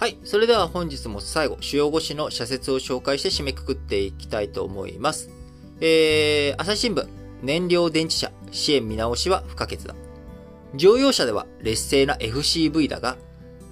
[0.00, 0.16] はい。
[0.24, 5.28] それでは本日も最後、主要語詞の社説を紹介して締めくくっていきたいと思います。
[5.82, 7.06] えー、朝日新聞、
[7.42, 9.94] 燃料電池車支援見直しは不可欠だ。
[10.74, 13.18] 乗用車では劣勢な FCV だが、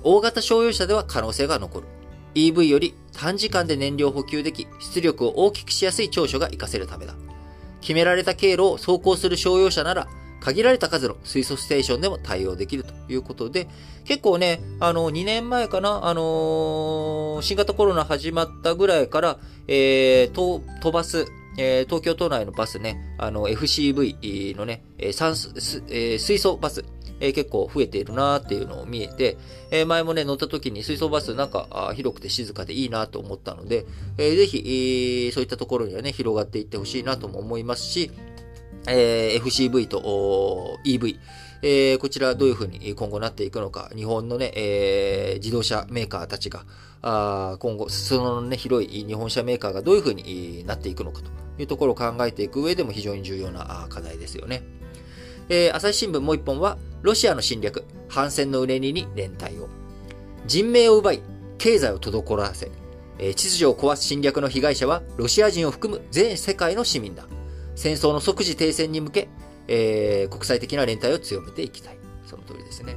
[0.03, 1.87] 大型商用車では可能性が残る。
[2.35, 7.15] EV より短時間で燃料補給でき、出力を大きくしやすい長所が活かせるためだ。
[7.81, 10.09] 決められた経路を走行する商用車なら、
[10.49, 13.69] 限られた数の水素ステーションでも対応できるということで、
[14.05, 21.27] 結構ね、あの、2年前かな、あのー、新型コロナ始まったぐらいから、えー、と、飛ばす、
[21.59, 25.51] えー、東京都内のバスね、あの、FCV のね、え、酸素、
[25.91, 26.83] え、水素バス、
[27.21, 29.37] えー、結構増えているなーっていうのを見えて、
[29.71, 33.85] えー、前もね、乗った時に水素バスなんか広くて静かでいいなと思ったので、
[34.17, 38.11] えー、ぜひ、そういったところにはね、広がっていってほしいなとも思いますし、
[38.89, 41.19] えー、FCV と EV、
[41.63, 46.65] えー、こちらどういうふうに今後なっていくのか、日本のね、えー、自動車メーカーたちが、
[47.03, 54.63] あ今後、そのね、広い日本車メーカーがどういうふうになっていくのかというところを考えていく上でも非常に重要な課題ですよね。
[55.49, 59.69] えー、朝日新聞もう一本は、ロシアの侵略、反戦の憂にに連帯を。
[60.47, 61.23] 人命を奪い、
[61.59, 62.71] 経済を滞らせ、
[63.19, 67.27] えー、秩序を壊す侵略の被害者は、ロシア人を含む全世界の市民だ。
[67.79, 69.29] 戦争の即時停戦に向け、
[69.69, 71.99] えー、国際的な連帯を強めていきたい。
[72.27, 72.97] その通りですね。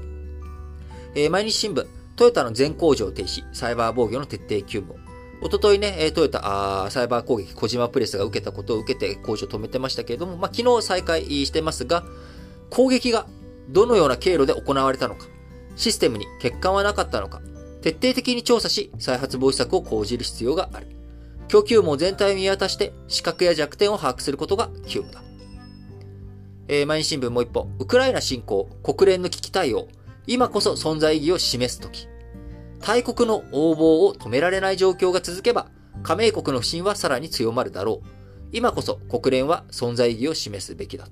[1.14, 4.96] えー、毎日新聞、トヨタの全工場停止、サイバー防御の徹底急務。
[5.44, 12.04] おとといね、トヨタ、サイバー攻撃、小島プレスが受けたことを受けて工場を止めてましたけれども、まあ、昨日再開してますが、
[12.72, 13.28] 攻撃が
[13.70, 15.28] どのような経路で行われたのか、
[15.76, 17.40] システムに欠陥はなかったのか、
[17.84, 20.88] 徹底的に調査し、再発防止策を講じる必要がある。
[21.52, 25.22] 供給網全体を見渡して、資格や弱点を把握することが急務だ。
[26.70, 29.90] えー、毎日新聞もう一本、ウクライナ侵攻、国連の危機対応、
[30.26, 32.08] 今こそ存在意義を示すとき。
[32.80, 35.68] 大国の横暴を止められない状況が続けば、
[36.04, 38.08] 加盟国の不信はさらに強まるだろう。
[38.54, 41.10] 今こそ国連は存在意義を示すべきだ。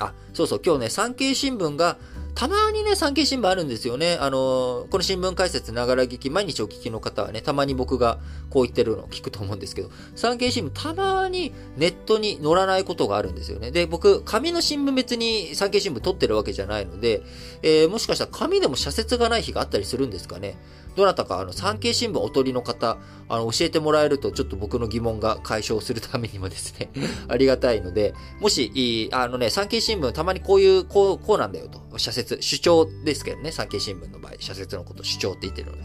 [0.00, 1.96] あ、そうそう、今日ね、産経新聞が
[2.38, 4.16] たまにね、産経新聞あるんですよね。
[4.20, 13.72] あの、この新聞解説ながら聞き、毎日お聞きの方はね、たまに僕がこう言ってるのを聞くと思うんですけど、産経新聞たまにネットに載らないことがあるんですよね。
[13.72, 17.22] で、僕、紙の新聞別に産経新聞撮ってるわけじゃないので、
[17.62, 20.56] えー、もしかしたら紙でも社説がない日があったりするんですかね。
[20.98, 26.90] どなたか、あの、産経新聞お取りの方、あの、教えてもらえると、ちょっと僕の疑問が解消するためにもですね
[27.28, 35.84] ありがたいので、もし、あのね、産経新聞たまにこういう、こう、こうなんだよと、社説、主張ですけどね、産経新聞の場合、社説のこと主張って言ってるので。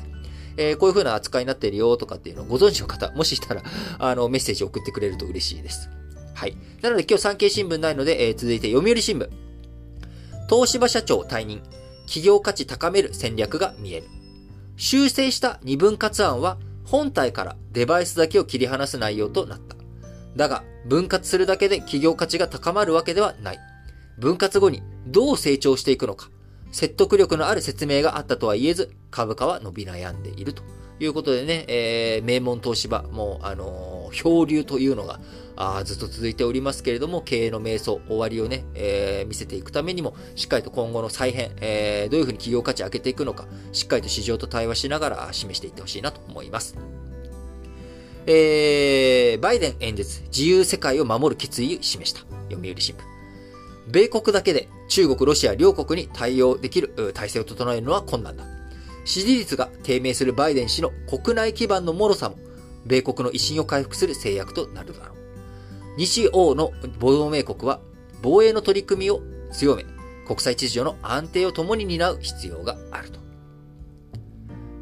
[0.56, 3.64] えー、こういう風な扱いになってるよとかっていうのをご存知の方、もししたら、
[3.98, 5.90] あの、メッセージ送ってくれると嬉しいです。
[6.36, 6.56] はい。
[6.82, 9.30] なので今日産経新聞ないので、えー、続いて読売新聞。
[10.50, 11.62] 東芝社長退任。
[12.06, 14.08] 企業価値高める戦略が見える。
[14.76, 19.76] 修正した二分割案は本体からデバイスだけを切り離す内容となった。
[20.36, 23.60] だが、分割するだけで企業価値が高まるわけではない。
[24.20, 26.30] 分割後にどう成長していくのか、
[26.74, 30.64] 説得力のある説明があったとは言えず、株価は伸び悩んでいると
[31.00, 35.20] いうことでね、えー、名門東芝、もう、あのー、漂流というのが、
[35.56, 46.76] あずっと続いておりますけれども、経営の瞑想、終わりをね、えー、見せていくためにも、しっかりと今後の再編、えー、どういうふうに企業価値を上げていくのか、しっかりと市場と対話しながら示していってほしいなと思います。
[48.26, 52.22] えー、バイデン演説、自由世界を守る決意を示した。
[52.50, 53.13] 読売新聞。
[53.88, 58.46] 米国だけで中国、ロシア両国に対応できる体制を整えるのは困難だ。
[59.06, 62.38] 支持率が低迷するバイデン氏の国内基盤の脆さも、
[62.86, 65.18] 米国の威信を回復する制約となるだろう。
[65.98, 67.80] 西欧の同盟国は
[68.22, 69.22] 防衛の取り組みを
[69.52, 69.86] 強め、
[70.26, 73.20] 国際秩序の安定を共に担う必要があると。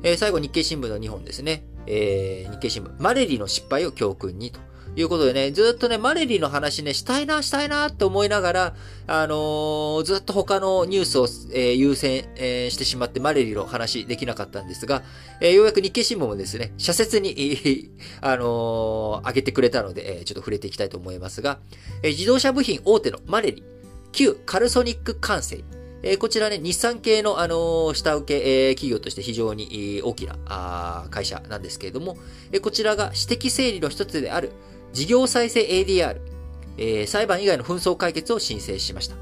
[0.04, 1.64] えー、最後、日経新聞の2本ですね。
[1.86, 2.92] えー、日経新聞。
[3.00, 4.60] マレリの失敗を教訓にと。
[4.96, 8.76] いうことでね、ずっとね、マレリーの話ね、したいな、したいなって思いながら、
[9.08, 15.04] あのー、ずっと他のニュースを、えー、優先、えー、してしまってマレリーの話できなかったんですが、
[15.40, 17.90] えようやく日経新聞もですね、社説に、
[18.22, 21.60] あの上げてくれたので、えちょっと触れていきたいと思いますが、
[22.04, 23.64] え自動車部品大手のマレリー、
[24.12, 25.64] 旧カルソニック完成、
[26.04, 32.18] えー、こちらね、日産系の、あのー、下請け、えー、企業として非常に、大きなあ会社なんですけれども、
[32.52, 34.52] えー、こちらが私的整理の一つである
[34.94, 36.20] 事業再生 ADR、
[36.78, 39.16] えー、裁判以外の紛争解決を申請しました。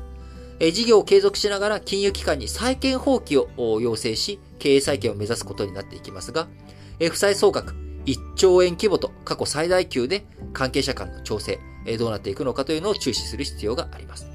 [0.59, 6.47] えー、事業を継続しながら金融機関に債権放棄を要請し、経営再建を目指すことになっていきますが、
[6.99, 7.73] えー、負債総額
[8.05, 14.27] 1兆円規模と過去最大級で関係者間の調整、えー、どうなっていくのかというのを注視する必要があります。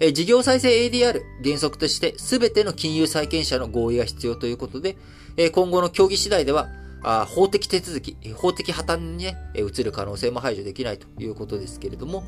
[0.00, 4.96] え事業再生 ADR 原則として全ての金融債権者の合意が必要ということで、
[5.36, 6.68] え今後の協議次第では、
[7.02, 12.24] あ法的手続き、法的破綻にね、移る可能性も排除できないということですけれども、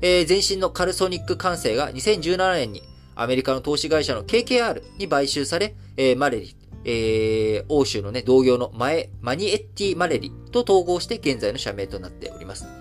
[0.00, 2.82] えー、前身のカルソニック管制が2017年に
[3.14, 12.77] アメリカの投資会社の KKR に買収され、えー、マレリ、えー、欧州のね、同業のマエ、マニエッティ・マレリと統合して現在の社名となっております。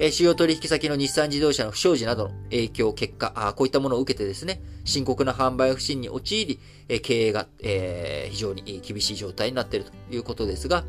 [0.00, 10.84] え主要取引先の日産自動車の不祥事などの影響、結果、あこういったものを受けてですね、深刻な販売不振に陥り、え経営が、えー、非常に厳しい状態になっているということですが、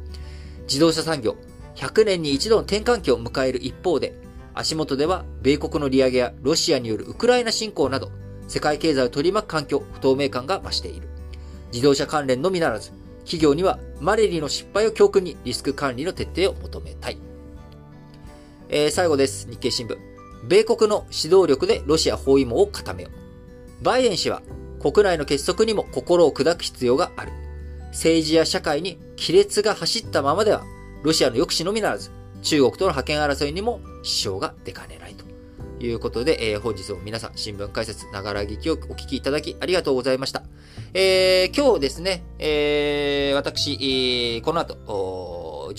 [0.67, 1.37] 自動車産業、
[1.75, 4.13] 100年に一度の転換期を迎える一方で、
[4.53, 8.11] 足元では米国の利上げやロシアによるウクライナ侵攻など、
[8.47, 11.07] 世界経済を取り巻く環境、不透明感が増している。
[11.71, 12.91] 自動車関連のみならず、
[13.21, 17.28] 企業にはマレリの失敗を教訓にリスク管理の徹底を求めたい。
[18.71, 19.47] えー、最後です。
[19.49, 19.97] 日経新聞。
[20.47, 23.83] 米国の指導力でロシア包囲網を固めよう。
[23.83, 24.43] バイデン氏は
[24.79, 27.31] 国内の結束にも心を砕く必要がある。
[27.87, 30.63] 政治や社会に亀裂が走ったままでは、
[31.01, 32.11] ロシアの抑止のみならず、
[32.43, 35.25] 中国との覇権争いにも支障が出かねないと
[35.83, 40.43] いうことで、えー、本日も皆さん新聞解説、ながら劇をお聞きいただきありがとうございました。
[40.93, 44.77] えー、今日ですね、えー、私、この後、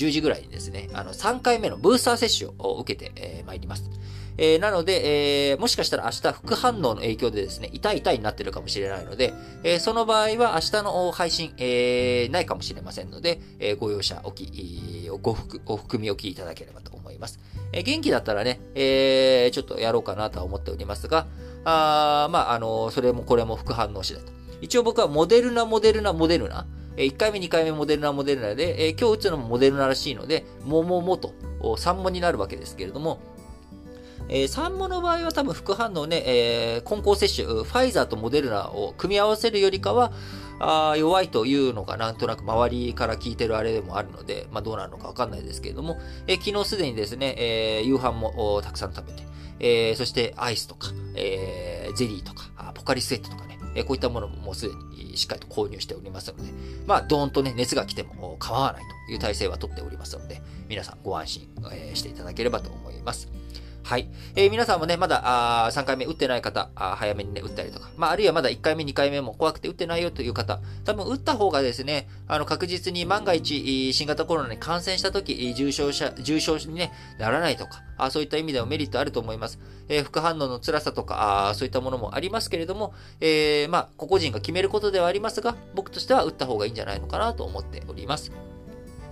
[0.06, 3.91] 10時ぐらいにですね、あの、3回目のブースター接種を受けて、えー、参ります。
[4.38, 17.38] えー、なので、えー、もしかしたら明日副反応の影響でですね、痛い痛いになってるかもしれないので、えー、その場合は明日の配信、えー、ないかもしれませんので、えー、ご容赦おき、ご含ご含みおきいただければと思います。
[17.73, 21.26] えー、元気だったらね、えー、ちょっとやろうかなとは思っておりますが、
[21.64, 24.32] あまあ、あの、それもこれも副反応次第と。
[24.62, 26.67] 一応僕はモデルナ、モデルナ、モデルナ、
[27.05, 33.20] 1回目、2回目モデルナ、モデルナで、今日打つのもモデルナらしいので、もももと、3もになるわけですけれども、
[34.29, 40.12] えー、3もの場合は多分副反応ね、えー、混交接種、ファイザーとモデルナを組み合わせるよりかは、
[40.61, 49.23] あ弱いというのがなんとなく周りから聞いてるあれでもあるので、まあどうなるのかわかんないですけれども、えー、昨日すでにですね、えー、夕飯もたくさん食べて、
[49.58, 54.75] えー、そしてアイスとか、えー、ゼリーとか、ポカリスエットとかね、え、こういったものももうすで
[55.05, 56.52] にしっかりと購入しておりますので、
[56.87, 63.28] まあ、どーんとね、熱が来ても構わないという体制はとっておりますので、皆さんご安心、え、していただければと思います。
[63.90, 64.08] はい。
[64.37, 79.58] えー、皆さんもね、まだ、あ3回目打ってない方、あ早めにね、打ったりとか、まあ、あるいはまだ1回目、2回目も怖くて打ってないよという方、多分打った方がですね、あの、確実に万が一、新型コロナに感染した時、重症者、重症に、ね、ならないとか、あそういった意味でもメリットあると思います。
[79.88, 88.31] えー、副反応の辛さとか、あそういったものもありますけれども、えー、まあ、個々人が決めることではありますが、僕としては打った方がいいんじゃないのかなと思っております。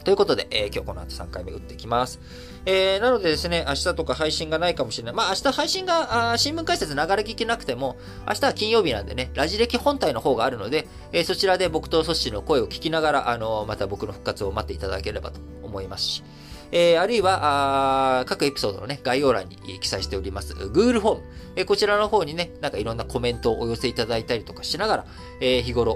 [0.08, 2.19] ということで、えー、今日この後3回目打っていきます。
[2.64, 5.14] えー、なのでですね、明日とか配信がないかもしれない。
[5.14, 16.22] まあ明日配信が、あ新聞解説流れ聞けなくても、明日は金曜日なんでね、ラジ歴本体の方があるので、えー、そちらで僕とソッシーの声を聞きながら、あのまた僕の復活を待っていただければと思いますし、
[16.70, 21.23] えー、あるいは、あ各エピソードのね、概要欄に記載しております Google フォーム、
[21.56, 25.06] えー、こちらの方にね、なんかいろんなコメントをお寄せいただいたりとかしながら、
[25.41, 25.94] えー、日頃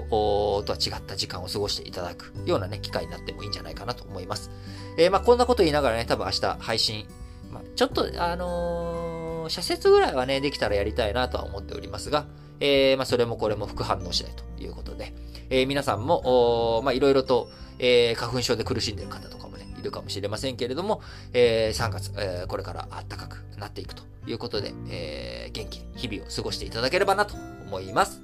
[0.65, 4.49] とは違った時間を過ごしていただくようなね、機会になってもいいんじゃないかなと思います。
[4.97, 7.05] えー、まあこんなこと言いながらね、多分明日配信、
[7.51, 12.25] まあ、ちょっと、あのー、社説ぐらいはね、できたらやりたいなとは思っておりますが、
[12.59, 15.13] えー、まあそれもこれも副反応次第ということで、
[15.49, 19.42] えー、皆さんも、まあいろいろと、えー、花粉症で苦しんでる方とか、
[19.83, 21.01] るかもしれませんけれども、
[21.33, 27.35] えー、3月、えー、これから暖かくなっていくということで、えー、元気に日々を過ごしていただければなと
[27.67, 28.21] 思います。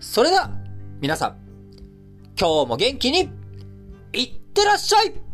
[0.00, 0.50] それでは、
[1.00, 1.36] 皆さん、
[2.38, 3.30] 今日も元気に、
[4.12, 5.25] いってらっしゃい